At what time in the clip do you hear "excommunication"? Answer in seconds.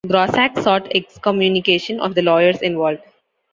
0.95-1.99